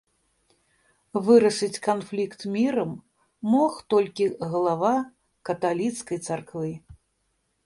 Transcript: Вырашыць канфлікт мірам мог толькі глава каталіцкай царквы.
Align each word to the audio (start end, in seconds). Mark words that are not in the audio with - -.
Вырашыць 1.27 1.81
канфлікт 1.89 2.41
мірам 2.57 2.91
мог 3.53 3.73
толькі 3.95 4.31
глава 4.55 4.95
каталіцкай 5.53 6.17
царквы. 6.31 6.71